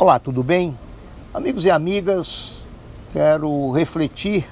Olá, 0.00 0.18
tudo 0.18 0.42
bem? 0.42 0.74
Amigos 1.34 1.66
e 1.66 1.70
amigas, 1.70 2.62
quero 3.12 3.70
refletir 3.70 4.48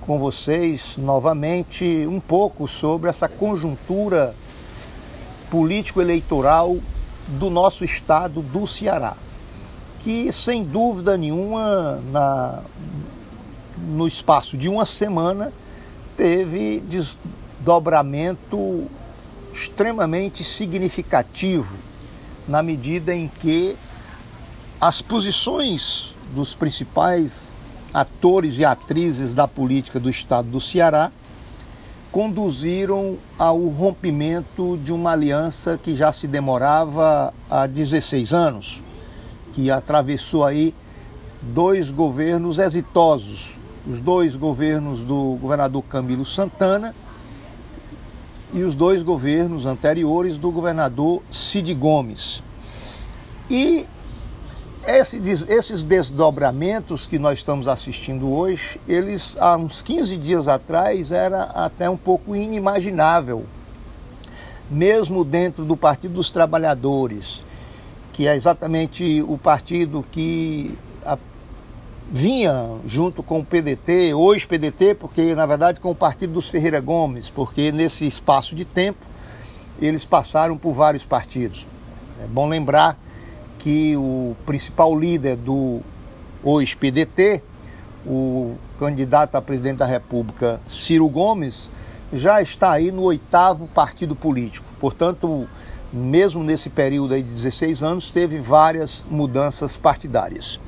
com 0.00 0.18
vocês 0.18 0.96
novamente 0.96 2.06
um 2.08 2.18
pouco 2.18 2.66
sobre 2.66 3.10
essa 3.10 3.28
conjuntura 3.28 4.34
político-eleitoral 5.50 6.78
do 7.28 7.50
nosso 7.50 7.84
estado 7.84 8.40
do 8.40 8.66
Ceará, 8.66 9.18
que 10.00 10.32
sem 10.32 10.64
dúvida 10.64 11.18
nenhuma, 11.18 12.00
na, 12.10 12.62
no 13.86 14.08
espaço 14.08 14.56
de 14.56 14.70
uma 14.70 14.86
semana, 14.86 15.52
teve 16.16 16.82
desdobramento 16.88 18.86
extremamente 19.52 20.42
significativo, 20.42 21.76
na 22.48 22.62
medida 22.62 23.14
em 23.14 23.28
que 23.28 23.76
as 24.80 25.00
posições 25.00 26.14
dos 26.34 26.54
principais 26.54 27.52
atores 27.92 28.58
e 28.58 28.64
atrizes 28.64 29.32
da 29.32 29.46
política 29.46 30.00
do 30.00 30.10
estado 30.10 30.48
do 30.48 30.60
Ceará 30.60 31.12
conduziram 32.10 33.16
ao 33.38 33.66
rompimento 33.66 34.78
de 34.78 34.92
uma 34.92 35.12
aliança 35.12 35.78
que 35.80 35.96
já 35.96 36.12
se 36.12 36.28
demorava 36.28 37.34
há 37.50 37.66
16 37.66 38.32
anos, 38.32 38.82
que 39.52 39.70
atravessou 39.70 40.44
aí 40.44 40.74
dois 41.42 41.90
governos 41.90 42.58
exitosos, 42.58 43.54
os 43.86 44.00
dois 44.00 44.36
governos 44.36 45.00
do 45.00 45.36
governador 45.40 45.82
Camilo 45.84 46.24
Santana 46.24 46.94
e 48.52 48.62
os 48.62 48.74
dois 48.74 49.02
governos 49.02 49.66
anteriores 49.66 50.36
do 50.36 50.50
governador 50.50 51.20
Cid 51.30 51.74
Gomes. 51.74 52.42
E 53.50 53.86
esses 54.86 55.82
desdobramentos 55.82 57.06
que 57.06 57.18
nós 57.18 57.38
estamos 57.38 57.66
assistindo 57.66 58.30
hoje, 58.30 58.80
eles 58.86 59.36
há 59.40 59.56
uns 59.56 59.80
15 59.80 60.16
dias 60.16 60.46
atrás 60.46 61.10
era 61.10 61.44
até 61.44 61.88
um 61.88 61.96
pouco 61.96 62.36
inimaginável, 62.36 63.44
mesmo 64.70 65.24
dentro 65.24 65.64
do 65.64 65.76
Partido 65.76 66.14
dos 66.14 66.30
Trabalhadores, 66.30 67.42
que 68.12 68.26
é 68.26 68.36
exatamente 68.36 69.22
o 69.22 69.38
partido 69.38 70.04
que 70.10 70.76
vinha 72.10 72.78
junto 72.86 73.22
com 73.22 73.40
o 73.40 73.44
PDT, 73.44 74.12
hoje 74.12 74.46
PDT, 74.46 74.94
porque 74.94 75.34
na 75.34 75.46
verdade 75.46 75.80
com 75.80 75.90
o 75.90 75.94
Partido 75.94 76.34
dos 76.34 76.50
Ferreira 76.50 76.78
Gomes, 76.78 77.30
porque 77.30 77.72
nesse 77.72 78.06
espaço 78.06 78.54
de 78.54 78.64
tempo 78.64 79.04
eles 79.80 80.04
passaram 80.04 80.56
por 80.56 80.74
vários 80.74 81.04
partidos. 81.04 81.66
É 82.20 82.26
bom 82.26 82.46
lembrar 82.46 82.96
que 83.64 83.96
o 83.96 84.36
principal 84.44 84.94
líder 84.94 85.36
do 85.36 85.80
hoje 86.42 86.76
PDT, 86.76 87.40
o 88.04 88.56
candidato 88.78 89.36
a 89.36 89.40
presidente 89.40 89.78
da 89.78 89.86
República, 89.86 90.60
Ciro 90.68 91.08
Gomes, 91.08 91.70
já 92.12 92.42
está 92.42 92.72
aí 92.72 92.92
no 92.92 93.04
oitavo 93.04 93.66
partido 93.68 94.14
político. 94.14 94.66
Portanto, 94.78 95.48
mesmo 95.90 96.42
nesse 96.42 96.68
período 96.68 97.16
de 97.16 97.22
16 97.22 97.82
anos, 97.82 98.10
teve 98.10 98.38
várias 98.38 99.02
mudanças 99.10 99.78
partidárias. 99.78 100.60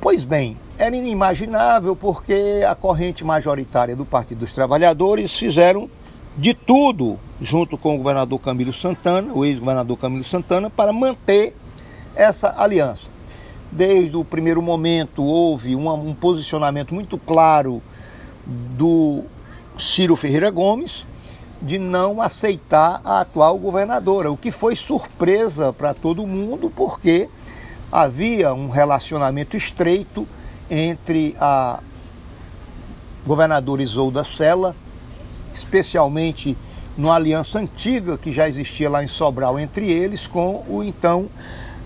Pois 0.00 0.24
bem, 0.24 0.56
era 0.78 0.94
inimaginável 0.94 1.96
porque 1.96 2.64
a 2.64 2.76
corrente 2.76 3.24
majoritária 3.24 3.96
do 3.96 4.06
Partido 4.06 4.38
dos 4.38 4.52
Trabalhadores 4.52 5.36
fizeram 5.36 5.90
de 6.38 6.54
tudo, 6.54 7.18
junto 7.40 7.76
com 7.76 7.96
o 7.96 7.98
governador 7.98 8.38
Camilo 8.38 8.72
Santana, 8.72 9.32
o 9.34 9.44
ex-governador 9.44 9.98
Camilo 9.98 10.22
Santana, 10.22 10.70
para 10.70 10.92
manter 10.92 11.56
essa 12.14 12.54
aliança. 12.56 13.10
Desde 13.72 14.16
o 14.16 14.24
primeiro 14.24 14.60
momento 14.60 15.22
houve 15.22 15.76
um, 15.76 15.88
um 15.92 16.14
posicionamento 16.14 16.94
muito 16.94 17.16
claro 17.16 17.80
do 18.46 19.22
Ciro 19.78 20.16
Ferreira 20.16 20.50
Gomes 20.50 21.06
de 21.62 21.78
não 21.78 22.22
aceitar 22.22 23.00
a 23.04 23.20
atual 23.20 23.58
governadora, 23.58 24.32
o 24.32 24.36
que 24.36 24.50
foi 24.50 24.74
surpresa 24.74 25.72
para 25.72 25.92
todo 25.92 26.26
mundo, 26.26 26.72
porque 26.74 27.28
havia 27.92 28.54
um 28.54 28.70
relacionamento 28.70 29.56
estreito 29.56 30.26
entre 30.70 31.36
a 31.38 31.80
governadora 33.26 33.82
Isolda 33.82 34.24
Sela, 34.24 34.74
especialmente 35.52 36.56
numa 36.96 37.14
aliança 37.14 37.58
antiga 37.58 38.16
que 38.16 38.32
já 38.32 38.48
existia 38.48 38.88
lá 38.88 39.04
em 39.04 39.06
Sobral 39.06 39.58
entre 39.58 39.90
eles, 39.90 40.26
com 40.26 40.64
o 40.68 40.82
então 40.82 41.28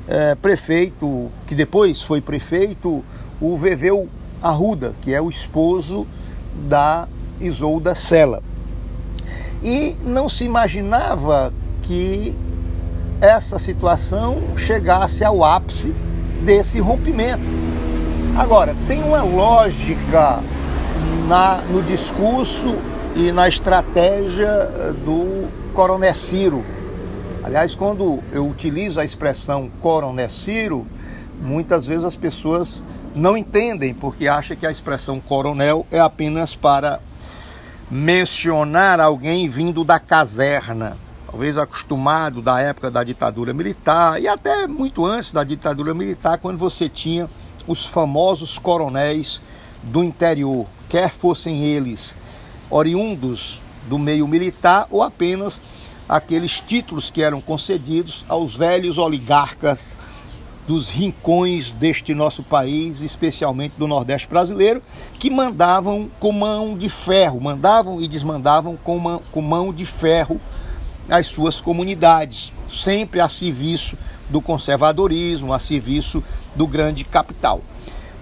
é, 0.08 0.34
prefeito, 0.34 1.30
que 1.46 1.54
depois 1.54 2.02
foi 2.02 2.20
prefeito, 2.20 3.04
o 3.40 3.56
Veveu 3.56 4.08
Arruda, 4.42 4.94
que 5.00 5.12
é 5.12 5.20
o 5.20 5.30
esposo 5.30 6.06
da 6.68 7.08
Isolda 7.40 7.94
Sela. 7.94 8.42
E 9.62 9.96
não 10.04 10.28
se 10.28 10.44
imaginava 10.44 11.52
que 11.82 12.36
essa 13.20 13.58
situação 13.58 14.56
chegasse 14.56 15.24
ao 15.24 15.42
ápice 15.42 15.94
desse 16.44 16.78
rompimento. 16.78 17.42
Agora, 18.36 18.76
tem 18.86 19.02
uma 19.02 19.22
lógica 19.22 20.40
na, 21.26 21.62
no 21.70 21.82
discurso 21.82 22.76
e 23.14 23.32
na 23.32 23.48
estratégia 23.48 24.92
do 25.04 25.48
Coronel 25.72 26.14
Ciro, 26.14 26.64
Aliás, 27.44 27.74
quando 27.74 28.24
eu 28.32 28.48
utilizo 28.48 28.98
a 28.98 29.04
expressão 29.04 29.70
coronel 29.82 30.30
Ciro, 30.30 30.86
muitas 31.42 31.86
vezes 31.86 32.02
as 32.02 32.16
pessoas 32.16 32.82
não 33.14 33.36
entendem, 33.36 33.92
porque 33.92 34.26
acham 34.26 34.56
que 34.56 34.66
a 34.66 34.70
expressão 34.70 35.20
coronel 35.20 35.86
é 35.90 36.00
apenas 36.00 36.56
para 36.56 37.00
mencionar 37.90 38.98
alguém 38.98 39.46
vindo 39.46 39.84
da 39.84 40.00
caserna, 40.00 40.96
talvez 41.26 41.58
acostumado 41.58 42.40
da 42.40 42.60
época 42.60 42.90
da 42.90 43.04
ditadura 43.04 43.52
militar 43.52 44.18
e 44.18 44.26
até 44.26 44.66
muito 44.66 45.04
antes 45.04 45.30
da 45.30 45.44
ditadura 45.44 45.92
militar, 45.92 46.38
quando 46.38 46.56
você 46.56 46.88
tinha 46.88 47.28
os 47.68 47.84
famosos 47.84 48.56
coronéis 48.56 49.38
do 49.82 50.02
interior, 50.02 50.66
quer 50.88 51.10
fossem 51.10 51.62
eles 51.62 52.16
oriundos 52.70 53.60
do 53.86 53.98
meio 53.98 54.26
militar 54.26 54.86
ou 54.90 55.02
apenas 55.02 55.60
aqueles 56.08 56.60
títulos 56.60 57.10
que 57.10 57.22
eram 57.22 57.40
concedidos 57.40 58.24
aos 58.28 58.56
velhos 58.56 58.98
oligarcas 58.98 59.96
dos 60.66 60.88
rincões 60.88 61.70
deste 61.72 62.14
nosso 62.14 62.42
país, 62.42 63.00
especialmente 63.02 63.74
do 63.76 63.86
Nordeste 63.86 64.28
brasileiro, 64.28 64.82
que 65.18 65.30
mandavam 65.30 66.10
com 66.18 66.32
mão 66.32 66.76
de 66.76 66.88
ferro, 66.88 67.40
mandavam 67.40 68.00
e 68.00 68.08
desmandavam 68.08 68.76
com, 68.82 68.98
mão, 68.98 69.22
com 69.30 69.42
mão 69.42 69.72
de 69.72 69.84
ferro 69.84 70.40
as 71.08 71.26
suas 71.26 71.60
comunidades, 71.60 72.50
sempre 72.66 73.20
a 73.20 73.28
serviço 73.28 73.96
do 74.30 74.40
conservadorismo, 74.40 75.52
a 75.52 75.58
serviço 75.58 76.24
do 76.56 76.66
grande 76.66 77.04
capital. 77.04 77.60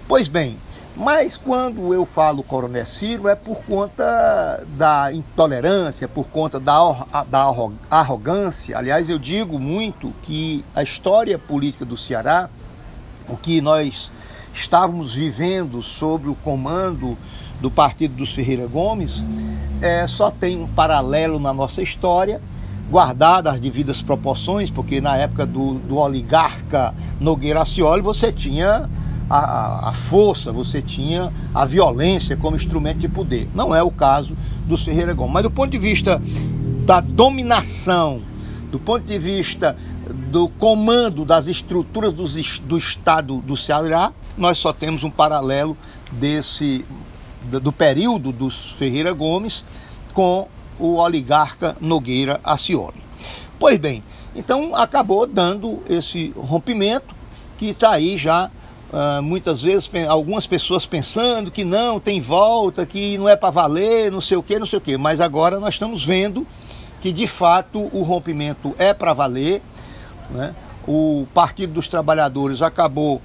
Pois 0.05 0.27
bem, 0.27 0.57
mas 0.95 1.37
quando 1.37 1.93
eu 1.93 2.05
falo 2.05 2.43
Coronel 2.43 2.85
Ciro 2.85 3.27
é 3.27 3.35
por 3.35 3.63
conta 3.63 4.63
da 4.77 5.11
intolerância, 5.11 6.07
por 6.07 6.27
conta 6.27 6.59
da, 6.59 7.25
da 7.27 7.51
arrogância. 7.89 8.77
Aliás, 8.77 9.09
eu 9.09 9.17
digo 9.17 9.57
muito 9.59 10.13
que 10.21 10.63
a 10.75 10.83
história 10.83 11.37
política 11.39 11.83
do 11.83 11.97
Ceará, 11.97 12.49
o 13.27 13.35
que 13.35 13.59
nós 13.59 14.11
estávamos 14.53 15.15
vivendo 15.15 15.81
sobre 15.81 16.29
o 16.29 16.35
comando 16.35 17.17
do 17.59 17.71
Partido 17.71 18.15
dos 18.15 18.33
Ferreira 18.33 18.67
Gomes, 18.67 19.23
é, 19.81 20.05
só 20.05 20.29
tem 20.29 20.61
um 20.61 20.67
paralelo 20.67 21.39
na 21.39 21.53
nossa 21.53 21.81
história, 21.81 22.39
guardada 22.91 23.49
as 23.49 23.59
devidas 23.59 24.01
proporções, 24.01 24.69
porque 24.69 25.01
na 25.01 25.17
época 25.17 25.45
do, 25.45 25.75
do 25.75 25.97
oligarca 25.97 26.93
Nogueira 27.19 27.61
Acioli 27.63 28.01
você 28.01 28.31
tinha 28.31 28.87
a, 29.29 29.89
a, 29.89 29.93
força, 29.93 30.51
você 30.51 30.81
tinha 30.81 31.31
a 31.53 31.65
violência 31.65 32.35
como 32.35 32.55
instrumento 32.55 32.99
de 32.99 33.07
poder. 33.07 33.49
Não 33.53 33.75
é 33.75 33.81
o 33.81 33.91
caso 33.91 34.35
do 34.65 34.77
Ferreira 34.77 35.13
Gomes. 35.13 35.33
Mas 35.33 35.43
do 35.43 35.51
ponto 35.51 35.71
de 35.71 35.77
vista 35.77 36.21
da 36.85 36.99
dominação, 36.99 38.21
do 38.71 38.79
ponto 38.79 39.05
de 39.05 39.17
vista 39.17 39.75
do 40.29 40.49
comando 40.49 41.23
das 41.23 41.47
estruturas 41.47 42.13
do, 42.13 42.25
do 42.67 42.77
Estado 42.77 43.37
do 43.37 43.55
Ceará, 43.55 44.11
nós 44.37 44.57
só 44.57 44.73
temos 44.73 45.03
um 45.03 45.09
paralelo 45.09 45.77
desse 46.11 46.85
do 47.43 47.73
período 47.73 48.31
dos 48.31 48.71
Ferreira 48.71 49.11
Gomes 49.11 49.65
com 50.13 50.47
o 50.79 50.95
oligarca 50.95 51.75
Nogueira 51.81 52.39
Acioli. 52.43 53.03
Pois 53.59 53.77
bem, 53.77 54.03
então 54.35 54.73
acabou 54.75 55.27
dando 55.27 55.81
esse 55.89 56.33
rompimento 56.37 57.13
que 57.57 57.67
está 57.67 57.91
aí 57.91 58.17
já 58.17 58.49
Uh, 58.93 59.23
muitas 59.23 59.63
vezes 59.63 59.89
algumas 60.07 60.45
pessoas 60.45 60.85
pensando 60.85 61.49
que 61.49 61.63
não, 61.63 61.99
tem 61.99 62.21
volta, 62.21 62.85
que 62.85 63.17
não 63.17 63.27
é 63.27 63.35
para 63.35 63.49
valer, 63.49 64.11
não 64.11 64.21
sei 64.21 64.37
o 64.37 64.43
que, 64.43 64.59
não 64.59 64.67
sei 64.67 64.77
o 64.77 64.81
que. 64.81 64.97
Mas 64.97 65.19
agora 65.19 65.59
nós 65.59 65.73
estamos 65.73 66.05
vendo 66.05 66.45
que 67.01 67.11
de 67.11 67.25
fato 67.25 67.89
o 67.91 68.03
rompimento 68.03 68.75
é 68.77 68.93
para 68.93 69.11
valer. 69.13 69.61
Né? 70.29 70.53
o 70.87 71.25
Partido 71.33 71.73
dos 71.73 71.87
Trabalhadores 71.87 72.61
acabou 72.61 73.21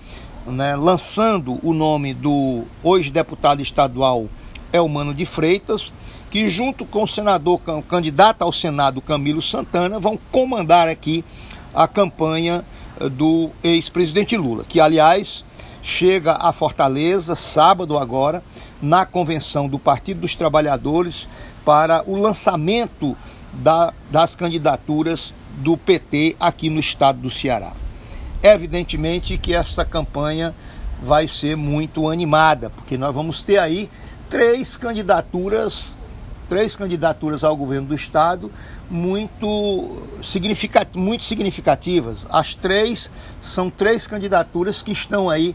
né, 0.47 0.77
lançando 0.77 1.59
o 1.63 1.73
nome 1.73 2.15
do 2.15 2.65
hoje 2.83 3.11
deputado 3.11 3.61
estadual 3.61 4.27
Elmano 4.73 5.13
de 5.13 5.27
Freitas, 5.27 5.93
que 6.31 6.49
junto 6.49 6.85
com 6.85 7.03
o 7.03 7.09
senador 7.09 7.61
o 7.67 7.83
candidato 7.83 8.43
ao 8.43 8.53
Senado 8.53 9.01
Camilo 9.01 9.43
Santana 9.43 9.99
vão 9.99 10.19
comandar 10.31 10.89
aqui 10.89 11.25
a 11.75 11.89
campanha 11.89 12.65
eh, 13.01 13.09
do 13.09 13.51
ex-presidente 13.63 14.37
Lula, 14.37 14.65
que 14.69 14.81
aliás 14.81 15.45
chega 15.83 16.35
a 16.35 16.53
Fortaleza 16.53 17.35
sábado 17.35 17.99
agora 17.99 18.43
na 18.81 19.05
convenção 19.05 19.69
do 19.69 19.79
Partido 19.79 20.21
dos 20.21 20.35
Trabalhadores 20.35 21.29
para 21.65 22.03
o 22.07 22.17
lançamento 22.17 23.17
da, 23.53 23.93
das 24.11 24.35
candidaturas 24.35 25.33
do 25.59 25.77
PT 25.77 26.37
aqui 26.39 26.71
no 26.71 26.81
estado 26.81 27.21
do 27.21 27.31
Ceará. 27.31 27.73
Evidentemente 28.43 29.37
que 29.37 29.53
essa 29.53 29.85
campanha 29.85 30.55
vai 31.03 31.27
ser 31.27 31.57
muito 31.57 32.09
animada, 32.09 32.71
porque 32.71 32.97
nós 32.97 33.15
vamos 33.15 33.43
ter 33.43 33.59
aí 33.59 33.89
três 34.29 34.77
candidaturas, 34.77 35.98
três 36.49 36.75
candidaturas 36.75 37.45
ao 37.45 37.57
governo 37.57 37.89
do 37.89 37.95
estado 37.95 38.51
muito, 38.91 40.03
significat, 40.23 40.89
muito 40.97 41.25
significativas. 41.25 42.27
As 42.29 42.55
três 42.55 43.11
são 43.41 43.69
três 43.69 44.07
candidaturas 44.07 44.83
que 44.83 44.93
estão 44.93 45.29
aí 45.29 45.55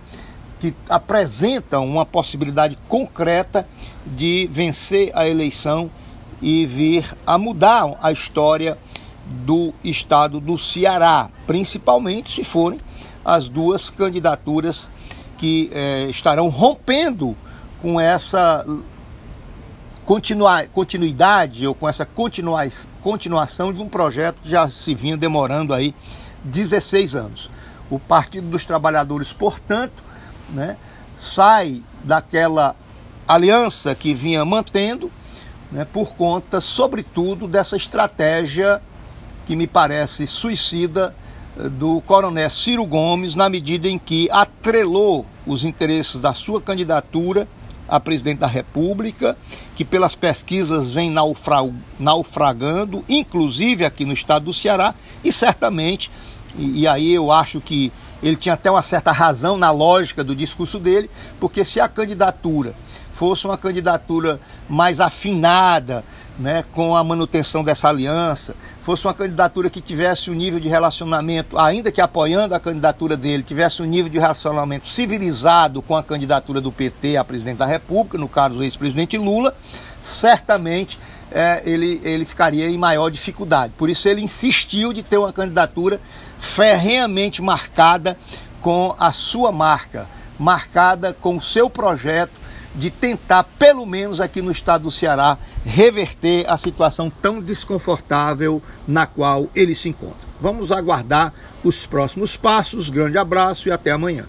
que 0.60 0.74
apresentam 0.88 1.86
uma 1.86 2.06
possibilidade 2.06 2.78
concreta 2.88 3.68
de 4.06 4.48
vencer 4.52 5.12
a 5.14 5.28
eleição 5.28 5.90
e 6.42 6.66
vir 6.66 7.14
a 7.26 7.38
mudar 7.38 7.98
a 8.02 8.12
história 8.12 8.78
do 9.26 9.74
estado 9.84 10.40
do 10.40 10.58
Ceará, 10.58 11.30
principalmente 11.48 12.32
se 12.32 12.44
forem 12.44 12.80
as 13.26 13.48
duas 13.48 13.90
candidaturas 13.90 14.90
que 15.38 15.70
eh, 15.74 16.08
estarão 16.10 16.50
rompendo 16.50 17.36
com 17.82 18.00
essa 18.00 18.66
continua, 20.06 20.64
continuidade 20.68 21.66
ou 21.66 21.74
com 21.74 21.88
essa 21.88 22.06
continua, 22.06 22.68
continuação 23.02 23.74
de 23.74 23.82
um 23.82 23.90
projeto 23.90 24.42
que 24.42 24.50
já 24.50 24.70
se 24.70 24.94
vinha 24.94 25.18
demorando 25.18 25.74
aí 25.74 25.96
16 26.44 27.16
anos. 27.16 27.50
O 27.90 28.00
Partido 28.00 28.48
dos 28.48 28.66
Trabalhadores, 28.66 29.32
portanto, 29.32 30.04
né, 30.50 30.78
sai 31.18 31.82
daquela 32.04 32.76
aliança 33.28 33.96
que 33.96 34.14
vinha 34.14 34.44
mantendo 34.44 35.12
né, 35.72 35.86
por 35.86 36.14
conta, 36.16 36.60
sobretudo, 36.60 37.48
dessa 37.48 37.76
estratégia 37.76 38.82
que 39.46 39.56
me 39.56 39.68
parece 39.68 40.28
suicida 40.28 41.16
eh, 41.58 41.70
do 41.70 42.02
coronel 42.02 42.50
Ciro 42.50 42.86
Gomes, 42.86 43.36
na 43.36 43.50
medida 43.50 43.88
em 43.88 43.98
que 43.98 44.30
atrelou 44.32 45.26
os 45.46 45.66
interesses 45.66 46.20
da 46.20 46.34
sua 46.34 46.62
candidatura 46.62 47.48
a 47.88 48.00
presidente 48.00 48.40
da 48.40 48.48
República, 48.48 49.38
que 49.76 49.84
pelas 49.84 50.16
pesquisas 50.16 50.90
vem 50.90 51.14
naufragando, 52.00 53.04
inclusive 53.08 53.86
aqui 53.86 54.06
no 54.06 54.14
estado 54.14 54.46
do 54.46 54.54
Ceará, 54.54 54.96
e 55.24 55.32
certamente, 55.32 56.10
e, 56.58 56.82
e 56.82 56.88
aí 56.88 57.14
eu 57.14 57.32
acho 57.32 57.60
que 57.60 57.92
ele 58.22 58.38
tinha 58.38 58.54
até 58.54 58.72
uma 58.72 58.82
certa 58.82 59.12
razão 59.12 59.58
na 59.58 59.70
lógica 59.70 60.24
do 60.24 60.36
discurso 60.36 60.80
dele, 60.80 61.10
porque 61.40 61.66
se 61.66 61.80
a 61.80 61.90
candidatura 61.90 62.74
fosse 63.12 63.46
uma 63.46 63.58
candidatura 63.58 64.40
mais 64.70 65.00
afinada, 65.00 66.04
né, 66.38 66.64
com 66.72 66.96
a 66.96 67.04
manutenção 67.04 67.64
dessa 67.64 67.90
aliança, 67.90 68.56
fosse 68.84 69.06
uma 69.06 69.14
candidatura 69.14 69.70
que 69.70 69.80
tivesse 69.80 70.30
um 70.30 70.34
nível 70.34 70.60
de 70.60 70.68
relacionamento, 70.68 71.58
ainda 71.58 71.92
que 71.92 72.02
apoiando 72.02 72.56
a 72.56 72.60
candidatura 72.60 73.16
dele, 73.16 73.44
tivesse 73.44 73.82
um 73.82 73.86
nível 73.86 74.12
de 74.12 74.20
relacionamento 74.20 74.86
civilizado 74.86 75.82
com 75.82 75.96
a 75.96 76.04
candidatura 76.04 76.60
do 76.60 76.72
PT 76.72 77.18
a 77.18 77.24
presidente 77.24 77.58
da 77.58 77.66
República, 77.66 78.18
no 78.18 78.28
caso 78.28 78.60
o 78.60 78.64
ex-presidente 78.64 79.18
Lula, 79.18 79.56
certamente 80.02 81.00
é, 81.32 81.62
ele, 81.66 82.02
ele 82.04 82.26
ficaria 82.26 82.68
em 82.70 82.78
maior 82.78 83.10
dificuldade. 83.10 83.74
Por 83.78 83.90
isso 83.90 84.08
ele 84.08 84.22
insistiu 84.22 84.92
de 84.92 85.04
ter 85.04 85.18
uma 85.18 85.32
candidatura 85.32 86.00
ferrenhamente 86.40 87.42
marcada 87.42 88.18
com 88.62 88.96
a 89.00 89.12
sua 89.12 89.52
marca, 89.52 90.08
marcada 90.38 91.14
com 91.14 91.38
o 91.38 91.42
seu 91.42 91.70
projeto 91.70 92.44
de 92.76 92.90
tentar, 92.90 93.44
pelo 93.58 93.86
menos 93.86 94.20
aqui 94.20 94.42
no 94.42 94.52
estado 94.52 94.84
do 94.84 94.92
Ceará, 94.92 95.38
reverter 95.64 96.46
a 96.50 96.58
situação 96.58 97.12
tão 97.22 97.42
desconfortável 97.42 98.62
na 98.88 99.06
qual 99.06 99.48
ele 99.56 99.74
se 99.74 99.90
encontra. 99.90 100.28
Vamos 100.40 100.72
aguardar 100.72 101.34
os 101.64 101.88
próximos 101.88 102.36
passos. 102.36 102.90
Grande 102.90 103.18
abraço 103.18 103.70
e 103.70 103.72
até 103.72 103.92
amanhã. 103.92 104.26